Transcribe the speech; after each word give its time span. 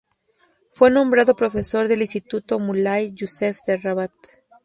Fue 0.71 0.89
nombrado 0.89 1.35
profesor 1.35 1.87
del 1.87 2.01
Instituto 2.01 2.57
Mulay 2.57 3.11
Yusef 3.13 3.59
de 3.67 3.77
Rabat. 3.77 4.11